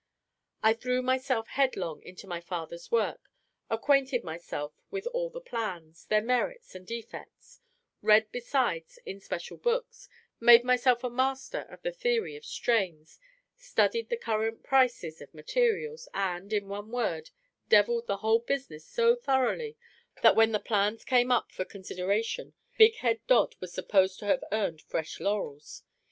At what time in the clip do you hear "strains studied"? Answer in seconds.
12.45-14.09